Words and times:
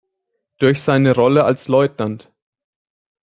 Durch 0.57 0.81
seine 0.81 1.13
Rolle 1.13 1.43
als 1.43 1.67
„Lt. 1.69 2.27